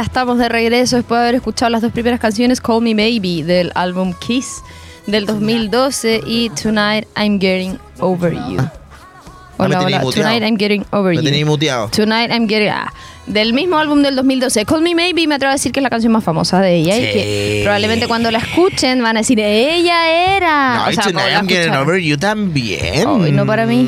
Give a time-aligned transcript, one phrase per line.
[0.00, 3.44] ya estamos de regreso después de haber escuchado las dos primeras canciones, Call Me Maybe
[3.44, 4.62] del álbum Kiss
[5.06, 8.60] del 2012 y Tonight I'm Getting Over You.
[8.60, 10.00] Ah, me Hola, hola.
[10.00, 11.22] Tonight I'm Getting Over Me You.
[11.22, 11.88] tenía muteado.
[11.88, 12.90] Tonight I'm Getting ah,
[13.26, 14.64] del mismo álbum del 2012.
[14.64, 16.96] Call Me Maybe me atrevo a decir que es la canción más famosa de ella
[16.96, 20.76] y que probablemente cuando la escuchen van a decir ella era.
[20.76, 21.74] No, O sea, I'm Getting.
[21.74, 23.06] Over You también.
[23.06, 23.86] Ay, no para mí.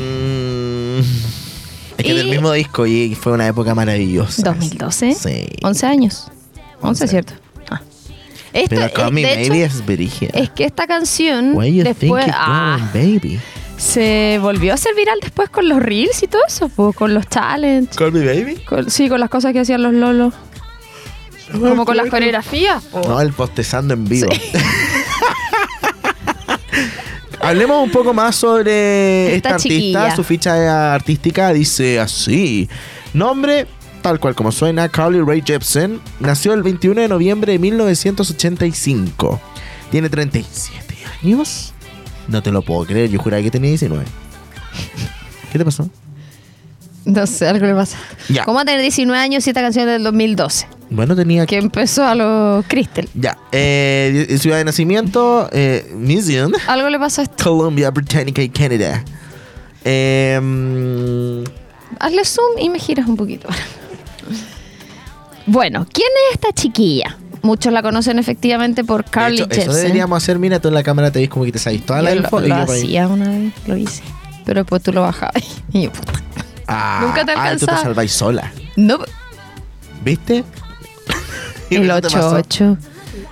[1.97, 4.41] Es que Y- del mismo disco y fue una época maravillosa.
[4.43, 5.13] 2012.
[5.13, 5.45] Sí.
[5.63, 6.27] 11 años.
[6.81, 7.33] 11, ¿cierto?
[7.69, 7.81] Ah.
[8.51, 10.31] Esta, Pero Call Me Maybe hecho, es brígida.
[10.33, 13.39] es que esta canción Why you después think ah, going, baby?
[13.77, 17.27] se volvió a ser viral después con los reels y todo eso, pues, con los
[17.27, 17.95] talents.
[17.97, 18.55] Call Me Baby.
[18.65, 20.33] con- sí, con las cosas que hacían los lolos.
[21.51, 22.83] Como con las coreografías.
[22.85, 23.01] po.
[23.07, 24.29] No, el postezando en vivo.
[27.43, 30.15] Hablemos un poco más sobre Esta esta, artista.
[30.15, 32.69] Su ficha artística dice así.
[33.13, 33.67] Nombre,
[34.01, 35.99] tal cual como suena, Carly Rae Jepsen.
[36.21, 39.41] Nació el 21 de noviembre de 1985.
[39.91, 41.73] Tiene 37 años.
[42.29, 44.05] No te lo puedo creer, yo juraba que tenía 19.
[45.51, 45.89] ¿Qué te pasó?
[47.05, 47.97] No sé, algo le pasa.
[48.29, 48.45] Ya.
[48.45, 50.67] ¿Cómo va a tener 19 años si esta canción es del 2012?
[50.89, 53.09] Bueno, tenía Que empezó a los Crystal.
[53.15, 53.37] Ya.
[53.51, 56.51] Eh, ciudad de nacimiento, eh, Museum.
[56.67, 57.43] Algo le pasa a esto.
[57.43, 59.03] Columbia Británica y Canadá.
[59.83, 61.43] Em,
[61.99, 63.49] Hazle zoom y me giras un poquito.
[65.45, 67.17] Bueno, ¿quién es esta chiquilla?
[67.41, 70.39] Muchos la conocen efectivamente por de Carly hecho, eso deberíamos hacer.
[70.39, 72.39] Mira, tú en la cámara te ves como que te toda la info.
[72.39, 72.81] lo, y lo yo por ahí.
[72.81, 74.03] hacía una vez, lo hice.
[74.45, 75.43] Pero después tú lo bajabas.
[75.73, 76.22] Y yo, puta.
[76.67, 77.81] Ah, Nunca te ah, tú te alcanzaba.
[77.81, 78.51] salváis sola.
[78.75, 78.99] No,
[80.03, 80.43] ¿Viste?
[81.69, 82.37] El eso te pasó.
[82.37, 82.77] 8-8.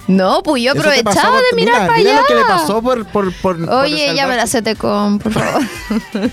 [0.08, 2.22] No, pues yo aprovechaba por- de mirar mira, para mira allá.
[2.22, 3.06] lo que le pasó por.
[3.08, 4.62] por, por por Oye, ya me la salvarse.
[4.62, 5.62] te con, por favor.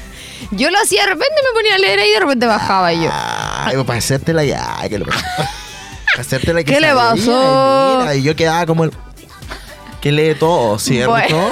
[0.52, 3.10] yo lo hacía de repente, me ponía a leer ahí y de repente bajaba yo.
[3.12, 4.76] Ay, pues para hacértela ya.
[4.88, 5.20] ¿Qué le pasó?
[6.18, 7.94] Hacértela que ¿Qué le pasó?
[7.94, 8.92] y mira, y yo quedaba como el.
[10.00, 11.10] Que lee todo, ¿cierto?
[11.10, 11.50] Bueno.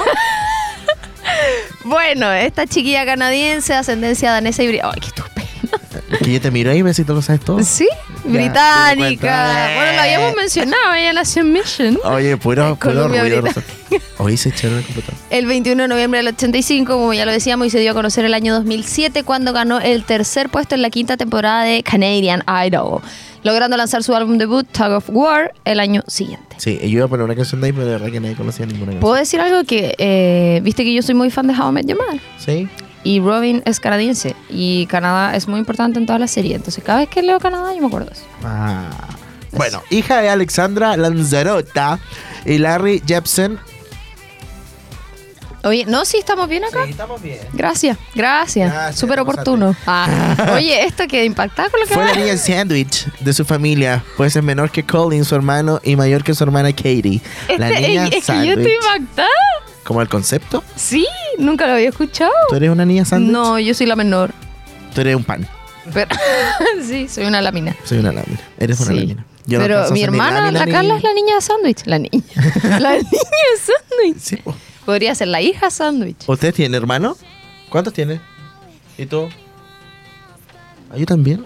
[1.83, 5.26] Bueno, esta chiquilla canadiense, ascendencia danesa y Ay, qué estupendo.
[6.23, 7.63] Que yo te miro ahí y me si tú lo sabes todo.
[7.63, 7.87] Sí,
[8.25, 9.71] Ya, británica.
[9.75, 11.99] Bueno, lo habíamos mencionado, ella nació en Mission.
[12.03, 13.43] Oye, puro, puro ruido.
[14.17, 15.15] Hoy se echaron el computador.
[15.29, 18.25] El 21 de noviembre del 85, como ya lo decíamos, y se dio a conocer
[18.25, 23.01] el año 2007 cuando ganó el tercer puesto en la quinta temporada de Canadian Idol,
[23.43, 26.55] logrando lanzar su álbum debut, Tug of War, el año siguiente.
[26.57, 28.65] Sí, yo iba a poner una canción de ahí, pero de verdad que nadie conocía
[28.65, 29.01] ninguna canción.
[29.01, 31.85] ¿Puedo decir algo que, eh, viste que yo soy muy fan de How I Met
[31.87, 32.19] Your Mother?
[32.39, 32.67] Sí.
[33.07, 36.55] Y Robin es canadiense y Canadá es muy importante en toda la serie.
[36.55, 38.25] Entonces, cada vez que leo Canadá, yo me acuerdo de eso.
[38.43, 38.89] Ah.
[39.53, 41.99] Bueno, hija de Alexandra Lanzarotta
[42.45, 43.59] y Larry Jepsen.
[45.63, 46.83] Oye, no, sí, estamos bien acá.
[46.83, 47.39] estamos bien.
[47.53, 48.71] Gracias, gracias.
[48.73, 49.73] Gracias, Súper oportuno.
[49.85, 50.51] Ah.
[50.55, 52.09] Oye, esto que impactado con lo que Fue va.
[52.13, 56.25] la niña sándwich de su familia, pues es menor que Colin, su hermano, y mayor
[56.25, 57.21] que su hermana Katie.
[57.57, 59.27] la Este- niña es que yo estoy impactada.
[59.87, 60.65] ¿Como el concepto?
[60.75, 61.07] Sí,
[61.39, 62.33] nunca lo había escuchado.
[62.49, 63.31] ¿Tú eres una niña sándwich?
[63.31, 64.33] No, yo soy la menor.
[64.93, 65.47] Tú eres un pan.
[65.93, 66.09] Pero,
[66.85, 67.73] sí, soy una lámina.
[67.85, 68.41] Soy una lámina.
[68.59, 68.99] Eres una Sí.
[68.99, 69.25] lámina.
[69.45, 71.85] Yo Pero mi hermana, lámina la ni- Carla, es la niña sándwich.
[71.85, 72.21] La niña.
[72.79, 73.05] la niña
[73.63, 74.17] sándwich.
[74.19, 74.53] Sí, po.
[74.85, 76.17] Podría ser la hija sándwich.
[76.27, 77.15] ¿Usted tiene hermano?
[77.69, 78.19] ¿Cuántos tiene?
[78.97, 79.29] ¿Y tú?
[80.91, 81.45] ¿Ah, yo también?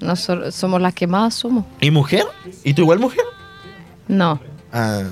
[0.00, 1.64] Nosotros somos las que más somos.
[1.80, 2.26] ¿Y mujer?
[2.62, 3.24] ¿Y tú igual mujer?
[4.06, 4.40] No.
[4.72, 5.02] Ah.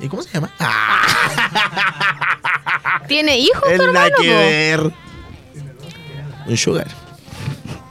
[0.00, 0.50] ¿Y cómo se llama?
[0.58, 1.02] Ah,
[3.08, 4.14] ¿Tiene hijos tu hermano?
[4.20, 4.34] que po?
[4.38, 4.92] ver.
[6.48, 6.86] Un sugar.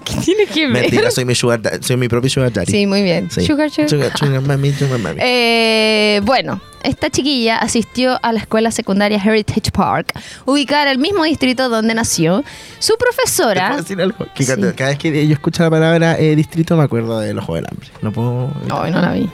[0.04, 0.82] ¿Qué tiene que ver?
[0.84, 2.72] Mentira, soy mi sugar da- soy mi propio sugar daddy.
[2.72, 3.30] Sí, muy bien.
[3.32, 3.44] Sí.
[3.46, 3.90] Sugar, sugar.
[3.90, 5.20] Sugar, sugar mami, sugar mami.
[5.20, 10.14] Eh, bueno, esta chiquilla asistió a la escuela secundaria Heritage Park,
[10.46, 12.44] ubicada en el mismo distrito donde nació.
[12.78, 13.78] Su ¿Te puedo profesora.
[13.78, 14.28] decir algo?
[14.36, 14.46] Que Sí.
[14.52, 17.64] cuando- cada vez que yo escucho la palabra eh, distrito me acuerdo de los Juegos
[17.64, 17.90] del Hambre.
[18.04, 18.52] No puedo...
[18.72, 19.28] Ay, no la vi.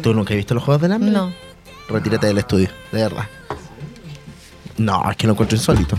[0.00, 1.10] ¿Tú nunca has visto los Juegos del Hambre?
[1.10, 1.32] No.
[1.88, 3.24] Retírate del estudio, de verdad.
[4.76, 5.98] No, es que lo encuentro insólito.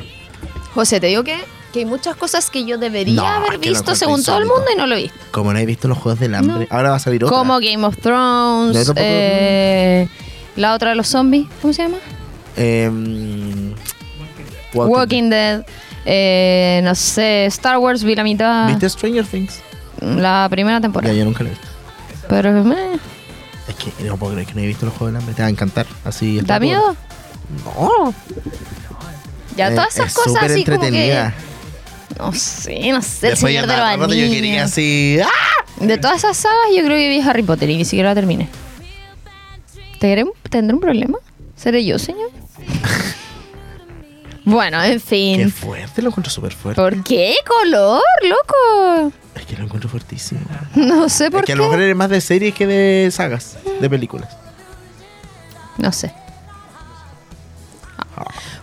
[0.74, 1.38] José, te digo que,
[1.74, 4.24] que hay muchas cosas que yo debería No, haber es que lo visto encuentro según
[4.24, 4.56] todo el insólito.
[4.68, 5.20] mundo y no lo he visto.
[5.32, 7.36] Como no he visto los Juegos del Hambre, ahora va a salir otra.
[7.38, 10.08] Como Game of No, Thrones, tampoco- eh,
[10.56, 11.98] la otra de los zombies, ¿cómo se llama?
[12.56, 13.74] Em,
[14.74, 15.66] Walking Walking Dead,
[16.06, 19.60] eh, no sé, Star Wars vi la mitad, ¿Viste Stranger Things?
[20.02, 21.14] la primera Ya, temporada.
[21.14, 21.68] yo nunca lo he visto.
[22.30, 23.00] Pero eh,
[23.70, 25.36] Es que no puedo creer que no he visto los Juegos del Hambre.
[25.36, 25.86] Te va a encantar.
[26.04, 26.96] Así ¿da está miedo?
[27.64, 28.14] No.
[29.56, 31.32] Ya Eh, todas esas es cosas así como que...
[32.18, 35.20] No sé, no sé, el Después Señor ya de los yo quería así.
[35.24, 35.86] ¡ah!
[35.86, 38.50] De todas esas sagas yo creo que vi Harry Potter y ni siquiera la terminé.
[40.00, 41.18] ¿Tendré un, ¿Tendré un problema?
[41.56, 42.32] ¿Seré yo, señor?
[44.50, 45.52] Bueno, en Qué fin.
[45.52, 46.82] fuerte, lo encuentro súper fuerte.
[46.82, 49.14] ¿Por qué color, loco?
[49.36, 50.42] Es que lo encuentro fuertísimo.
[50.76, 51.54] No sé por Es que qué.
[51.54, 54.30] a lo mejor eres más de series que de sagas, de películas.
[55.78, 56.14] No sé.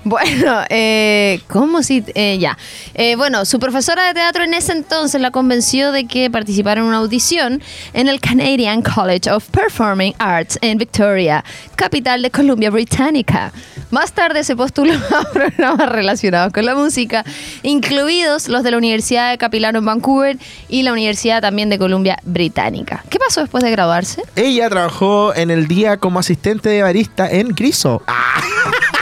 [0.06, 2.04] Bueno, eh, ¿cómo si...?
[2.14, 2.56] eh, ya.
[2.94, 6.86] Eh, bueno, su profesora de teatro en ese entonces la convenció de que participara en
[6.86, 7.60] una audición
[7.92, 11.44] en el Canadian College of Performing Arts en Victoria,
[11.74, 13.52] capital de Columbia Británica.
[13.90, 17.24] Más tarde se postuló a programas relacionados con la música,
[17.64, 20.38] incluidos los de la Universidad de Capilano en Vancouver
[20.68, 23.04] y la Universidad también de Columbia Británica.
[23.10, 24.22] ¿Qué pasó después de graduarse?
[24.36, 28.02] Ella trabajó en el día como asistente de barista en Griso.
[28.06, 28.40] Ah,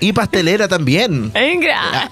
[0.00, 1.32] y pastelera también.
[1.32, 2.10] ¡Venga!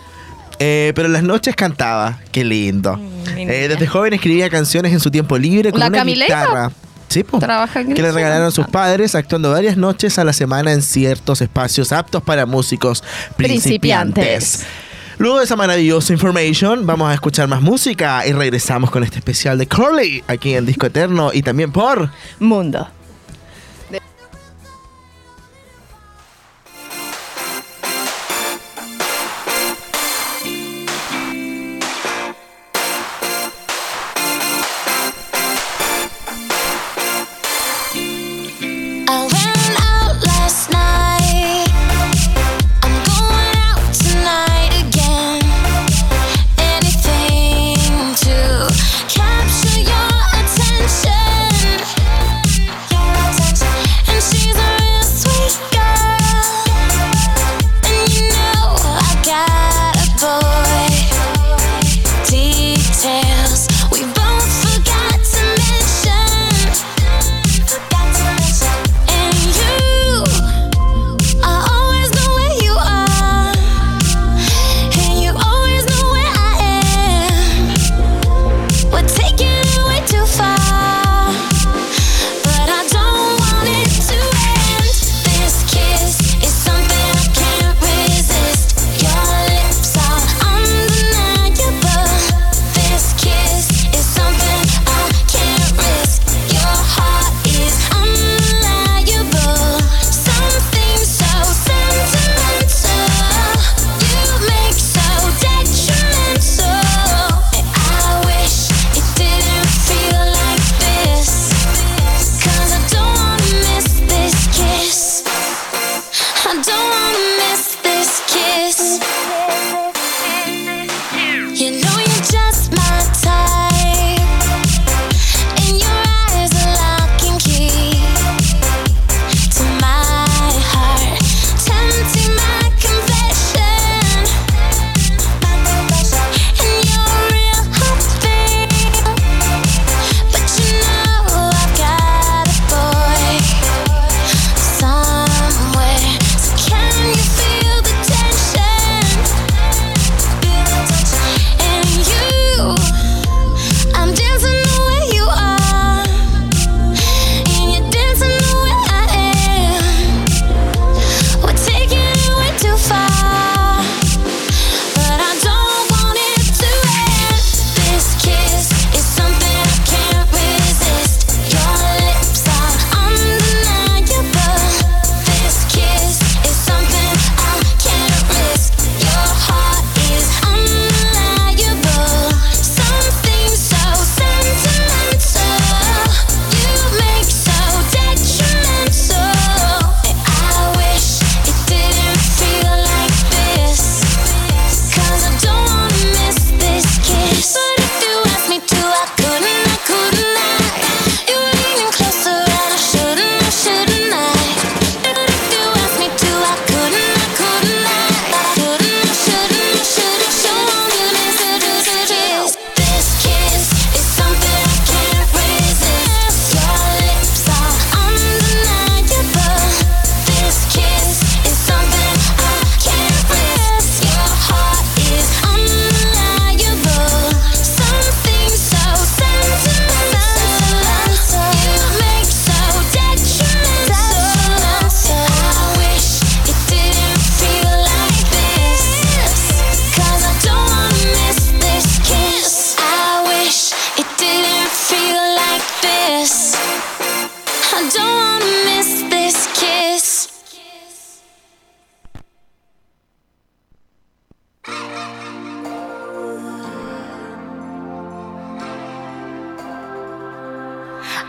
[0.58, 2.18] Eh, pero en las noches cantaba.
[2.32, 2.96] Qué lindo.
[2.96, 3.52] mi Eh, niña.
[3.68, 6.40] desde joven escribía canciones en su tiempo libre con ¿La una Camileta?
[6.44, 6.72] guitarra.
[7.08, 7.38] Sí, po.
[7.38, 11.40] Trabaja en que le regalaron sus padres, actuando varias noches a la semana en ciertos
[11.40, 13.04] espacios aptos para músicos
[13.36, 14.24] principiantes.
[14.24, 14.66] Principiantes.
[15.18, 19.56] Luego de esa maravillosa information, vamos a escuchar más música y regresamos con este especial
[19.56, 22.10] de Curly aquí en Disco Eterno y también por
[22.40, 22.88] Mundo.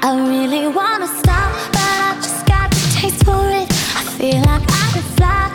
[0.02, 3.68] I really wanna stop, but I just got the taste for it.
[3.96, 5.48] I feel like I could fly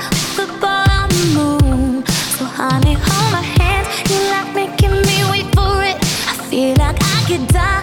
[0.61, 2.07] ball the moon.
[2.37, 3.87] So honey, hold my hand.
[4.11, 5.97] You like making me wait for it.
[6.31, 7.82] I feel like I could die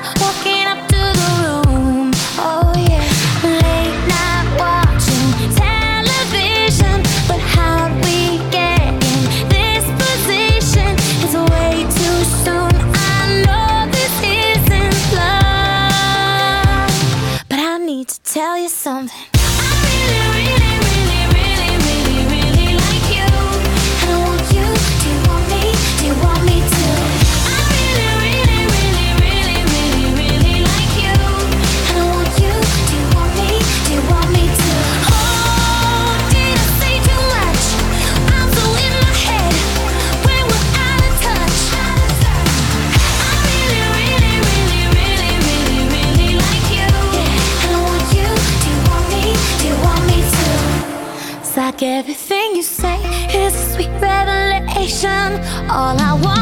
[55.72, 56.39] All I wanna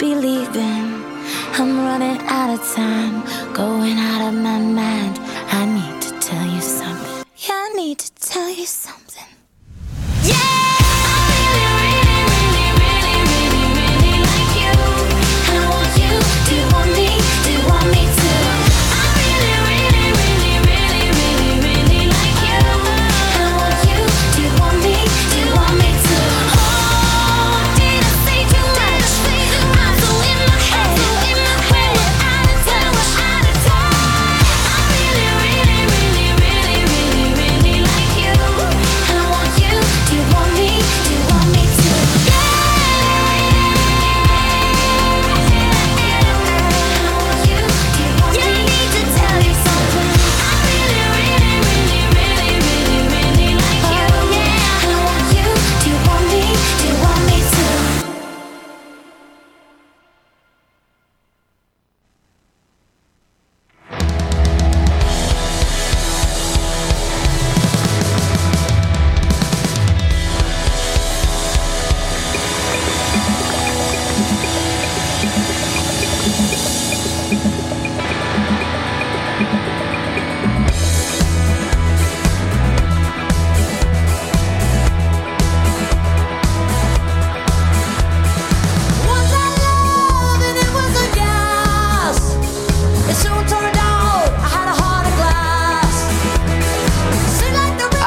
[0.00, 0.89] believing.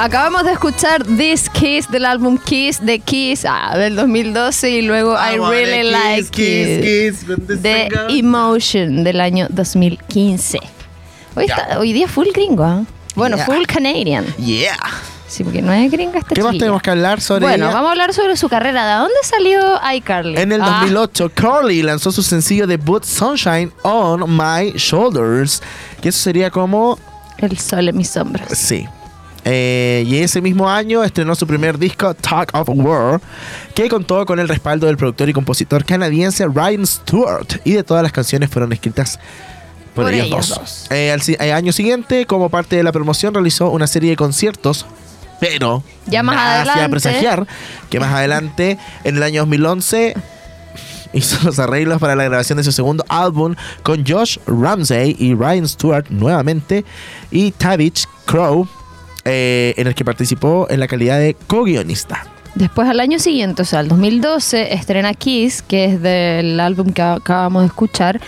[0.04, 5.16] Acabamos de escuchar This Kiss del álbum Kiss de Kiss ah, del 2012 y luego
[5.16, 6.42] I, Really Like
[7.08, 7.16] It
[7.62, 10.60] de Emotion del año 2015.
[11.36, 11.56] Hoy, Ya.
[11.56, 12.84] está- hoy día full gringo, ¿ah?
[13.16, 13.46] Bueno, Yeah.
[13.46, 14.26] full Canadian.
[14.36, 14.76] Yeah.
[15.26, 16.60] Sí, porque no es gringa esta ¿Qué más chiquilla.
[16.66, 17.74] tenemos que hablar sobre Bueno, ella?
[17.74, 18.86] vamos a hablar sobre su carrera.
[18.86, 20.38] ¿De dónde salió iCarly?
[20.38, 25.64] En el Ah, 2008, Carly lanzó su sencillo debut Sunshine on My Shoulders.
[26.02, 27.00] Que eso sería como.
[27.38, 28.46] El sol en mis hombros.
[28.52, 28.86] Sí.
[29.46, 33.22] Eh, y ese mismo año estrenó su primer disco, Talk of War,
[33.76, 37.60] que contó con el respaldo del productor y compositor canadiense Ryan Stewart.
[37.64, 39.20] Y de todas las canciones fueron escritas
[39.94, 40.88] por, Por ellos, ellos dos.
[40.92, 44.86] Eh, al eh, año siguiente, como parte de la promoción, realizó una serie de conciertos.
[45.40, 46.90] Pero Ya más adelante.
[46.90, 47.46] presagiar
[47.90, 50.16] que más adelante, en el año 2011,
[51.14, 55.68] hizo los arreglos para la grabación de su segundo álbum con Josh Ramsey y Ryan
[55.68, 56.86] Stewart nuevamente
[57.30, 58.68] y Tavish Crow,
[59.26, 62.28] eh, en el que participó en la calidad de co-guionista.
[62.56, 67.02] Después al año siguiente, o sea, el 2012, estrena Kiss, que es del álbum que
[67.02, 68.22] acabamos de escuchar,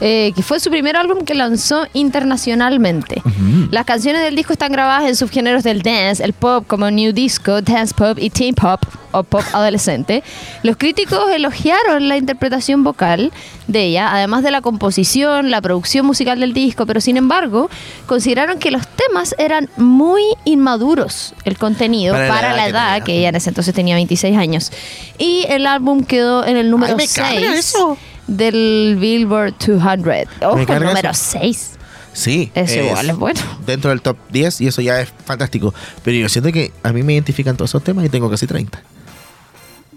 [0.00, 3.22] eh, que fue su primer álbum que lanzó internacionalmente.
[3.70, 7.60] Las canciones del disco están grabadas en subgéneros del dance, el pop como new disco,
[7.60, 8.80] dance pop y teen pop
[9.12, 10.22] o pop adolescente.
[10.62, 13.32] Los críticos elogiaron la interpretación vocal
[13.66, 17.70] de ella, además de la composición, la producción musical del disco, pero sin embargo
[18.06, 23.18] consideraron que los temas eran muy inmaduros, el contenido, Para para, la la edad que
[23.18, 24.72] ella en ese entonces tenía 26 años.
[25.18, 27.98] Y el álbum quedó en el número Ay, me carga 6 eso.
[28.30, 30.42] Del Billboard 200.
[30.42, 31.30] Ojo, el número eso.
[31.32, 31.70] 6.
[32.12, 33.40] Sí, Eso igual es bueno.
[33.66, 35.72] Dentro del top 10 y eso ya es fantástico.
[36.02, 38.78] Pero yo siento que a mí me identifican todos esos temas y tengo casi 30.
[38.78, 38.84] Yo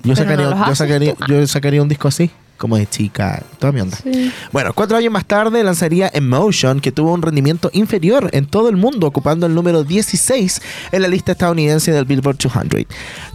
[0.04, 2.30] Pero sacaría, no yo, sacaría, yo sacaría un disco así,
[2.64, 3.98] como de chica, toda mi onda.
[4.54, 8.78] Bueno, cuatro años más tarde lanzaría Emotion, que tuvo un rendimiento inferior en todo el
[8.78, 10.62] mundo, ocupando el número 16
[10.94, 12.86] en la lista estadounidense del Billboard 200,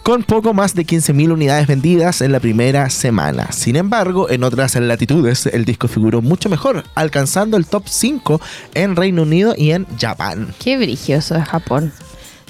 [0.03, 3.53] con poco más de 15.000 unidades vendidas en la primera semana.
[3.53, 8.41] Sin embargo, en otras latitudes, el disco figuró mucho mejor, alcanzando el top 5
[8.73, 10.55] en Reino Unido y en Japón.
[10.59, 11.93] Qué brigioso de Japón.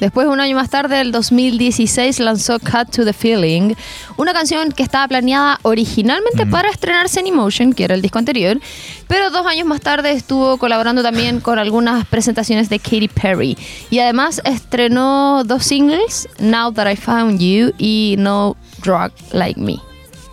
[0.00, 3.74] Después, un año más tarde, el 2016, lanzó Cut to the Feeling,
[4.16, 8.60] una canción que estaba planeada originalmente para estrenarse en Emotion, que era el disco anterior,
[9.08, 13.58] pero dos años más tarde estuvo colaborando también con algunas presentaciones de Katy Perry.
[13.90, 19.76] Y además estrenó dos singles, Now That I Found You y No Drug Like Me.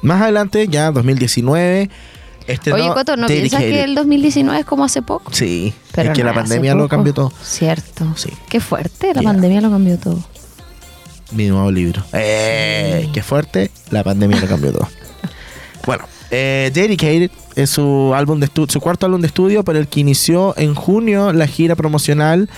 [0.02, 1.90] Más adelante, ya 2019,
[2.48, 5.32] estrenó Oye, Coto, ¿no piensas que el 2019 es como hace poco?
[5.34, 7.32] Sí, Pero es que no la pandemia lo cambió todo.
[7.44, 8.14] Cierto.
[8.16, 8.30] Sí.
[8.50, 10.24] Qué fuerte, la pandemia lo cambió todo.
[11.32, 12.04] Mi nuevo libro.
[12.14, 13.10] ¡Eh!
[13.14, 13.72] ¡Qué fuerte!
[13.90, 14.88] La pandemia lo cambió todo.
[15.86, 20.00] Bueno, eh, Dedicated es su álbum de su cuarto álbum de estudio, por el que
[20.00, 22.50] inició en junio la gira promocional.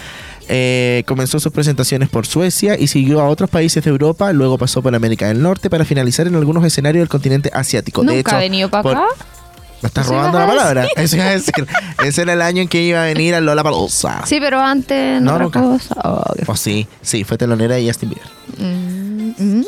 [0.49, 4.81] Eh, comenzó sus presentaciones por Suecia y siguió a otros países de Europa, luego pasó
[4.81, 8.01] por América del Norte para finalizar en algunos escenarios del continente asiático.
[8.01, 9.07] de ¿Nunca hecho, ha venido para acá?
[9.81, 10.87] Me estás robando la palabra.
[10.95, 11.53] Eso iba a decir.
[12.03, 14.25] Ese era el año en que iba a venir a Lola Palusa.
[14.25, 15.95] Sí, pero antes No, otra cosa.
[16.03, 18.27] Oh, qué Pues sí, sí, fue telonera de Justin Bieber.
[18.57, 19.65] Mm, mm.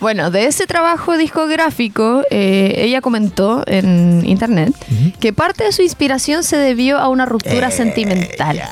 [0.00, 4.74] Bueno, de ese trabajo discográfico, eh, ella comentó en internet
[5.20, 8.62] que parte de su inspiración se debió a una ruptura Eh, sentimental.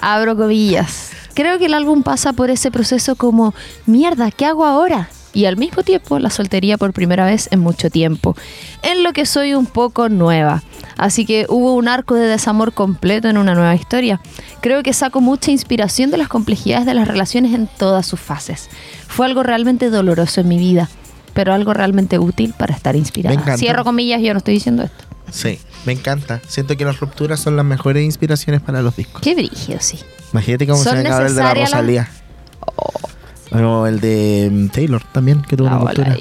[0.00, 1.10] Abro comillas.
[1.34, 3.54] Creo que el álbum pasa por ese proceso como,
[3.86, 5.08] mierda, ¿qué hago ahora?
[5.34, 8.36] Y al mismo tiempo la soltería por primera vez en mucho tiempo,
[8.82, 10.62] en lo que soy un poco nueva.
[10.98, 14.20] Así que hubo un arco de desamor completo en una nueva historia.
[14.60, 18.68] Creo que saco mucha inspiración de las complejidades de las relaciones en todas sus fases.
[19.08, 20.90] Fue algo realmente doloroso en mi vida,
[21.32, 23.56] pero algo realmente útil para estar inspirada.
[23.56, 25.04] Cierro comillas, yo no estoy diciendo esto.
[25.30, 26.42] Sí, me encanta.
[26.46, 29.22] Siento que las rupturas son las mejores inspiraciones para los discos.
[29.22, 29.98] Qué brillo, sí.
[30.32, 33.11] Imagínate cómo se ¿Son venga ahora el de la necesarias las- Rosalía.
[33.54, 36.16] O el de mm, Taylor también, que tuvo La una ruptura.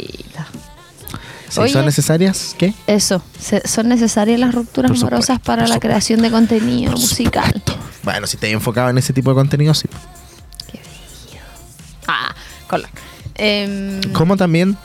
[1.49, 1.73] Sí, Oye.
[1.73, 2.55] ¿Son necesarias?
[2.57, 2.73] ¿Qué?
[2.87, 3.21] Eso,
[3.65, 7.61] son necesarias las rupturas supuesto, amorosas para la creación de contenido musical.
[8.03, 9.89] Bueno, si te he enfocado en ese tipo de contenido, sí.
[12.07, 12.33] Ah,
[12.67, 12.89] con la-
[13.35, 14.77] Em, Como también,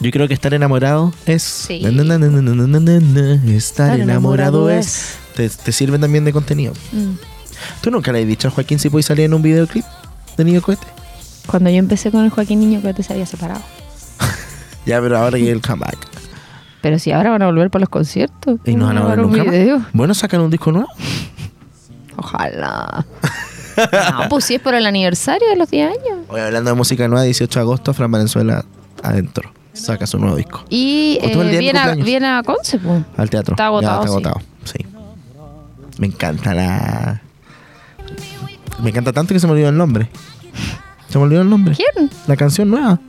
[0.00, 1.42] yo creo que estar enamorado es.
[1.42, 1.80] Sí.
[1.82, 5.16] Na, na, na, Estar enamorado es.
[5.34, 6.72] Te, te sirve también de contenido.
[6.92, 7.12] mm.
[7.80, 9.84] ¿Tú nunca le has dicho a Joaquín si puede salir en un videoclip
[10.36, 10.86] de Niño Cohete?
[11.46, 13.60] Cuando yo empecé con el Joaquín Niño, que se había separado.
[14.86, 15.98] Ya, pero ahora que el comeback.
[16.80, 18.60] Pero si ahora van a volver para los conciertos.
[18.64, 19.52] Y no van a ver grabar un nunca más.
[19.52, 19.84] video.
[19.92, 20.88] Bueno, sacan un disco nuevo.
[22.16, 23.04] Ojalá.
[23.76, 26.18] No, pues si es por el aniversario de los 10 años.
[26.28, 28.64] Hoy hablando de música nueva, 18 de agosto, Fran Valenzuela
[29.02, 29.52] adentro.
[29.74, 30.64] Saca su nuevo disco.
[30.70, 33.02] Y eh, viene, a, viene a Conce, pues.
[33.18, 33.52] Al teatro.
[33.52, 34.40] Está agotado, está agotado.
[34.64, 34.86] Sí.
[35.98, 37.20] Me encanta la.
[38.82, 40.08] Me encanta tanto que se me olvidó el nombre.
[41.16, 41.74] Se me olvidó el nombre.
[41.74, 42.10] ¿Quién?
[42.26, 43.00] La canción nueva.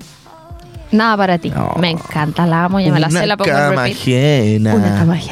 [0.94, 1.50] Nada para ti.
[1.50, 1.74] No.
[1.78, 4.62] Me encanta, la amo, ya me la sé, la pongo en repeat.
[4.62, 5.20] Una cama.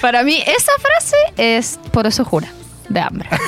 [0.00, 2.48] Para mí, esa frase es por eso jura,
[2.88, 3.28] de hambre.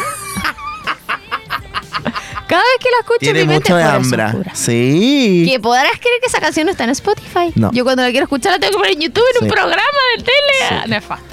[2.47, 4.25] Cada vez que la escucho, Tiene mi mente mucho de hambre.
[4.55, 5.47] Sí.
[5.51, 7.51] Que podrás creer que esa canción no está en Spotify.
[7.57, 7.73] No.
[7.73, 9.55] Yo cuando la quiero escuchar la tengo que poner en YouTube en un Sí.
[9.57, 9.83] programa
[10.17, 10.87] de tele.
[10.87, 11.27] Nefasto.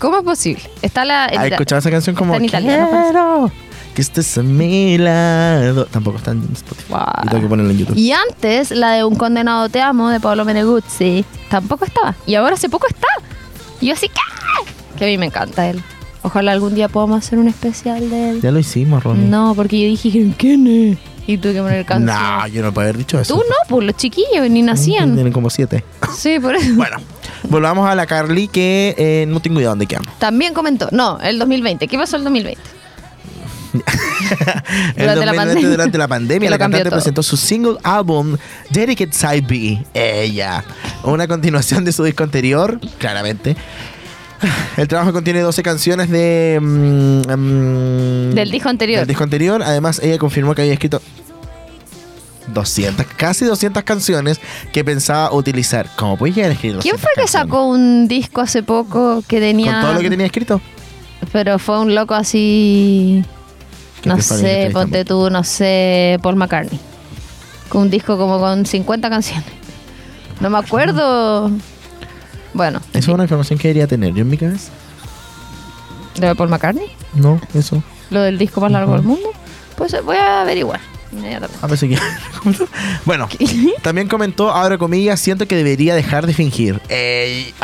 [0.00, 0.68] ¿Cómo es posible?
[0.82, 1.26] Está la.
[1.26, 3.52] en ¿Has ita- escuchado esa canción como Está en italiano, Quiero
[3.94, 5.86] que estés a mi lado?
[5.86, 6.88] Tampoco está en Spotify.
[6.88, 7.06] Guau.
[7.24, 7.96] Y tengo que ponerla en YouTube.
[7.96, 12.14] Y antes, la de Un condenado te amo de Pablo Meneguzzi, tampoco estaba.
[12.26, 13.06] Y ahora hace poco está.
[13.80, 14.20] Y yo así, ¿qué?
[14.98, 15.82] Que a mí me encanta él.
[16.22, 18.40] Ojalá algún día podamos hacer un especial de él.
[18.40, 19.26] Ya lo hicimos, Ronnie.
[19.28, 20.98] No, porque yo dije, ¿quién es?
[21.26, 22.16] Y Y tuve que poner canción.
[22.16, 23.34] No, yo no puedo haber dicho eso.
[23.34, 25.14] Tú no, pues los chiquillos ni nacían.
[25.14, 25.84] Tienen como siete.
[26.16, 26.74] Sí, por eso.
[26.74, 26.98] Bueno,
[27.48, 30.16] volvamos a la Carly que eh, no tengo idea dónde quedamos.
[30.18, 31.88] También comentó, no, el 2020.
[31.88, 32.60] ¿Qué pasó el 2020?
[34.96, 35.68] El Durante la 2020, pandemia.
[35.70, 36.96] durante la pandemia, la cantante todo.
[36.96, 38.36] presentó su single álbum
[38.70, 40.64] Dedicated Side B, ella,
[41.04, 43.56] una continuación de su disco anterior, claramente.
[44.76, 48.98] El trabajo contiene 12 canciones de mm, mm, Del disco anterior.
[48.98, 49.62] Del disco anterior.
[49.62, 51.00] Además, ella confirmó que había escrito
[52.48, 54.40] 200, casi 200 canciones
[54.72, 55.88] que pensaba utilizar.
[55.94, 57.30] ¿Cómo llegar a escribir ¿Quién 200 fue que canciones?
[57.30, 59.74] sacó un disco hace poco que tenía...
[59.74, 60.60] Con todo lo que tenía escrito.
[61.32, 63.24] Pero fue un loco así...
[64.02, 66.78] ¿Qué No sé, ponte tú, no sé, Paul McCartney.
[67.68, 69.44] Con un disco como con 50 canciones.
[70.40, 71.50] No me acuerdo.
[72.52, 74.70] Bueno, Esa es una información que debería tener yo en mi cabeza.
[76.20, 76.88] ¿lo de Paul McCartney?
[77.14, 77.82] No, eso.
[78.10, 79.30] ¿Lo del disco más largo del mundo?
[79.76, 80.80] Pues eh, voy a averiguar.
[81.10, 81.58] inmediatamente.
[81.64, 81.98] A que-
[83.06, 83.28] bueno,
[83.82, 86.80] también comentó, ahora comillas, siento que debería dejar de fingir.
[86.88, 87.54] Ey.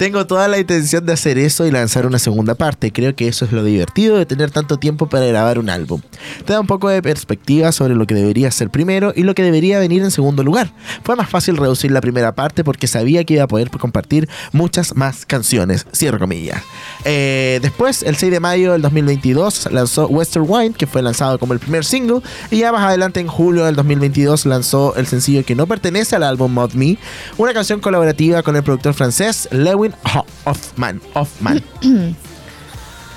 [0.00, 2.90] Tengo toda la intención de hacer eso y lanzar una segunda parte.
[2.90, 6.00] Creo que eso es lo divertido de tener tanto tiempo para grabar un álbum.
[6.46, 9.42] Te da un poco de perspectiva sobre lo que debería ser primero y lo que
[9.42, 10.72] debería venir en segundo lugar.
[11.04, 14.96] Fue más fácil reducir la primera parte porque sabía que iba a poder compartir muchas
[14.96, 15.84] más canciones.
[15.94, 16.62] Cierro comillas.
[17.04, 21.52] Eh, después, el 6 de mayo del 2022, lanzó Western Wine, que fue lanzado como
[21.52, 22.22] el primer single.
[22.50, 26.22] Y ya más adelante, en julio del 2022, lanzó el sencillo que no pertenece al
[26.22, 26.96] álbum Mod Me,
[27.36, 31.00] una canción colaborativa con el productor francés Lewin Ho- Hoffman.
[31.14, 31.62] Hoffman.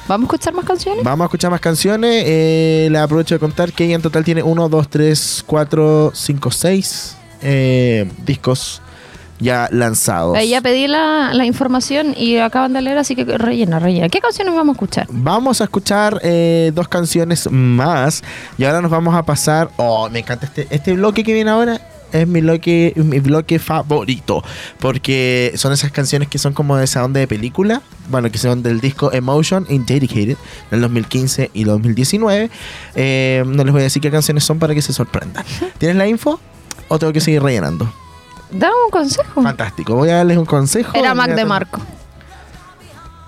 [0.08, 1.04] ¿Vamos a escuchar más canciones?
[1.04, 2.24] Vamos a escuchar más canciones.
[2.28, 6.52] Eh, le aprovecho de contar que ella en total tiene 1, 2, 3, 4, 5,
[6.52, 8.82] 6 eh, discos
[9.40, 10.38] ya lanzados.
[10.38, 14.10] Eh, ya pedí la, la información y acaban de leer, así que rellena, rellena.
[14.10, 15.08] ¿Qué canciones vamos a escuchar?
[15.10, 18.24] Vamos a escuchar eh, dos canciones más
[18.58, 19.70] y ahora nos vamos a pasar.
[19.78, 21.80] Oh, me encanta este, este bloque que viene ahora.
[22.14, 24.44] Es mi bloque, mi bloque favorito.
[24.80, 27.82] Porque son esas canciones que son como de esa onda de película.
[28.10, 30.38] Bueno, que son del disco Emotion in Dedicated
[30.72, 32.50] del 2015 y 2019.
[32.96, 35.44] Eh, no les voy a decir qué canciones son para que se sorprendan.
[35.80, 36.40] ¿Tienes la info?
[36.88, 37.92] ¿O tengo que seguir rellenando?
[38.52, 39.42] Dame un consejo.
[39.42, 39.96] Fantástico.
[39.96, 40.96] Voy a darles un consejo.
[40.96, 41.46] Era Mac de.
[41.46, 41.82] Marco.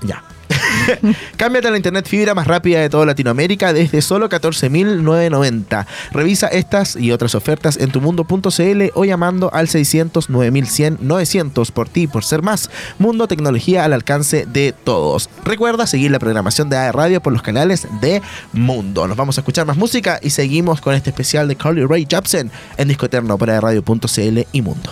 [0.04, 0.24] Ya.
[1.38, 5.86] Cámbiate a la internet fibra más rápida de toda Latinoamérica desde solo 14.990.
[6.12, 12.08] Revisa estas y otras ofertas en tumundo.cl o llamando al 600 9100 900 por ti,
[12.08, 12.70] por ser más.
[13.00, 15.30] Mundo Tecnología al alcance de todos.
[15.44, 18.22] Recuerda seguir la programación de AE Radio por los canales de
[18.54, 19.08] Mundo.
[19.08, 22.52] Nos vamos a escuchar más música y seguimos con este especial de Carly Ray Jepsen
[22.78, 24.92] en Disco Eterno por AERadio.cl y Mundo.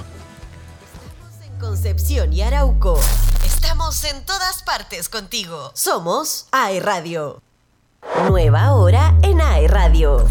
[1.60, 3.00] Concepción y Arauco.
[3.74, 5.72] Estamos en todas partes contigo.
[5.74, 7.42] Somos AE Radio.
[8.30, 10.28] Nueva hora en AE Radio.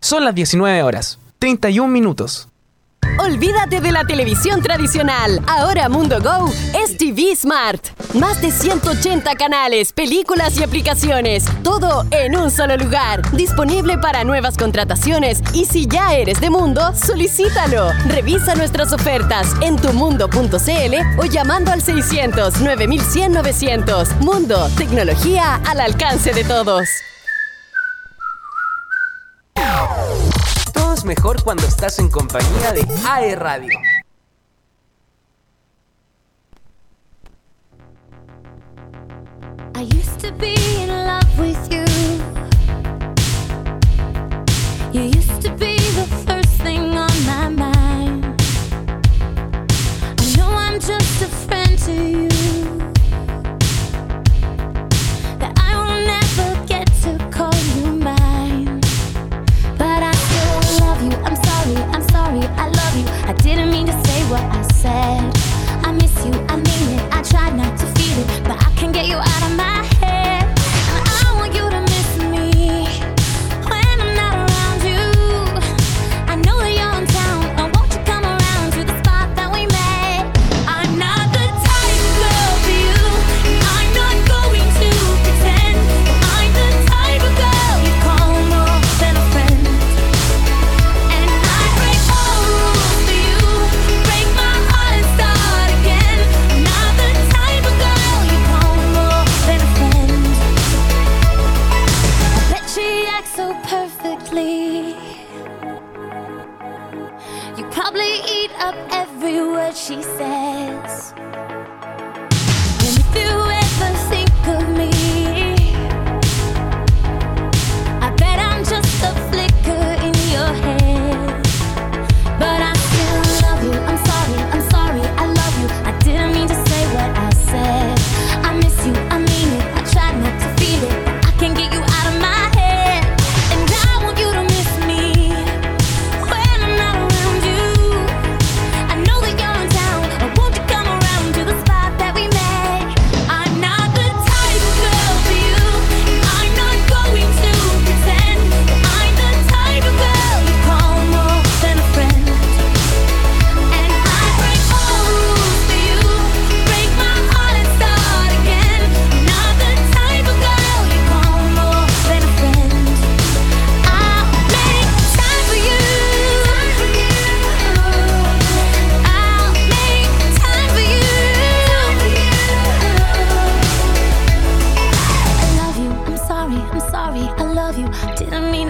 [0.00, 2.48] Son las 19 horas, 31 minutos.
[3.24, 5.40] Olvídate de la televisión tradicional.
[5.46, 7.80] Ahora Mundo Go es TV Smart.
[8.14, 11.44] Más de 180 canales, películas y aplicaciones.
[11.62, 13.22] Todo en un solo lugar.
[13.32, 15.40] Disponible para nuevas contrataciones.
[15.54, 17.92] Y si ya eres de Mundo, solicítalo.
[18.08, 24.16] Revisa nuestras ofertas en tumundo.cl o llamando al 600 9100 900.
[24.20, 26.88] Mundo, tecnología al alcance de todos.
[31.02, 33.76] Es mejor cuando estás en compañía de AE Radio.
[39.74, 41.84] I used to be in love with you.
[44.92, 48.24] You used to be the first thing on my mind.
[50.20, 52.28] I know I'm just a friend to you.
[55.40, 58.01] That I will never get to call you
[62.32, 63.04] sorry, I love you.
[63.28, 65.84] I didn't mean to say what I said.
[65.84, 67.12] I miss you, I mean it.
[67.12, 69.81] I try not to feel it, but I can't get you out of my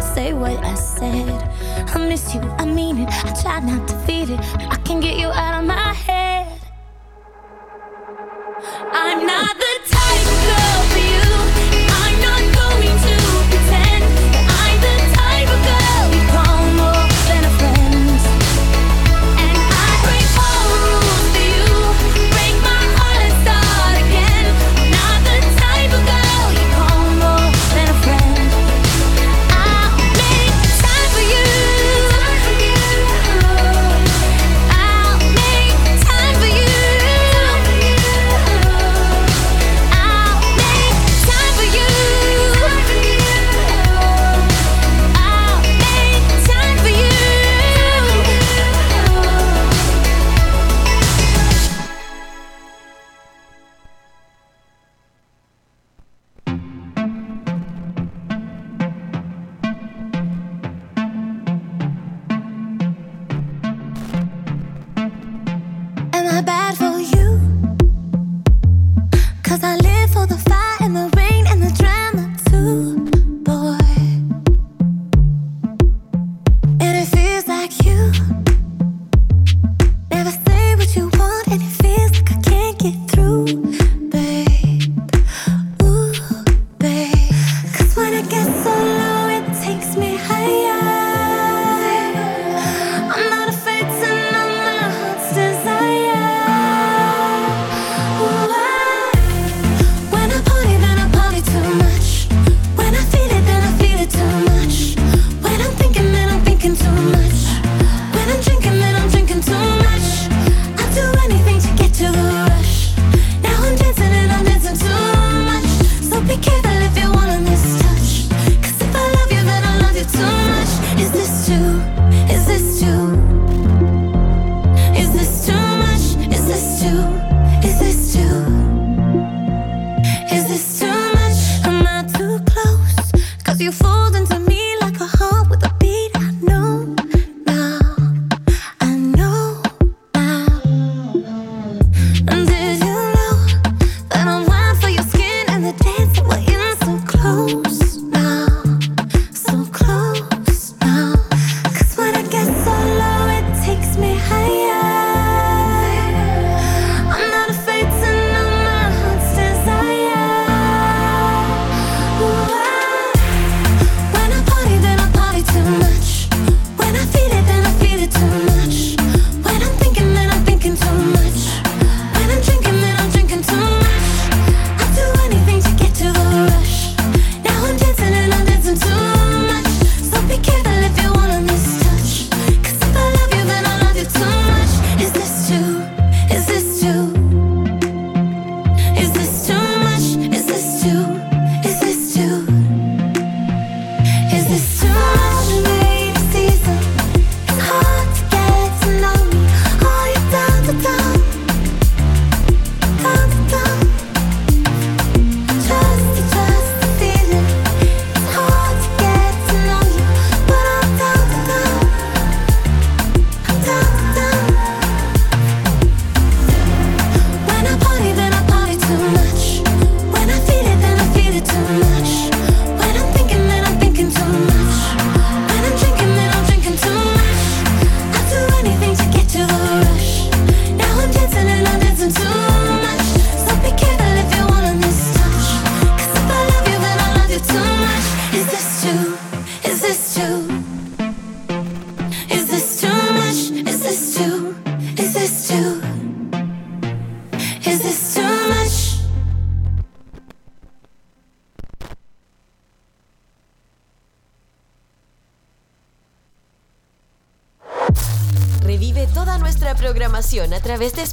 [0.03, 1.43] say what I said.
[1.95, 3.09] I miss you, I mean it.
[3.09, 4.41] I try not to feed it.
[4.71, 6.32] I can get you out of my head.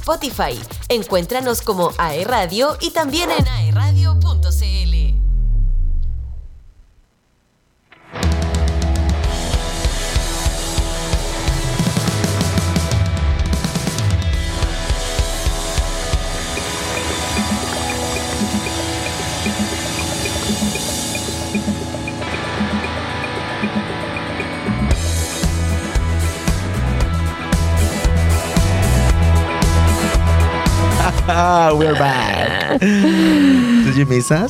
[0.00, 0.58] Spotify.
[0.88, 3.99] Encuéntranos como AE Radio y también en AE Radio.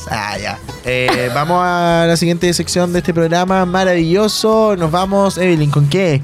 [0.09, 0.57] Ah, ya.
[0.85, 4.75] Eh, vamos a la siguiente sección de este programa maravilloso.
[4.77, 6.21] Nos vamos, Evelyn, ¿con qué?